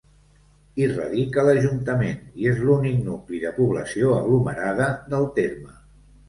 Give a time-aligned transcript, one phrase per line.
[0.79, 5.79] Hi radica l'ajuntament i és l'únic nucli de població aglomerada del terme.